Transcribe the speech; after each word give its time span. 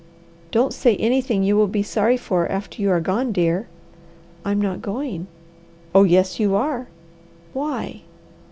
"Don't 0.49 0.73
say 0.73 0.95
anything 0.97 1.43
you 1.43 1.55
will 1.55 1.67
be 1.67 1.83
sorry 1.83 2.17
for 2.17 2.47
after 2.51 2.81
you 2.81 2.89
are 2.89 2.99
gone, 2.99 3.31
dear." 3.31 3.67
"I'm 4.43 4.59
not 4.59 4.81
going!" 4.81 5.27
"Oh 5.93 6.05
yes 6.05 6.39
you 6.39 6.55
are!" 6.55 6.87
"Why?" 7.53 8.01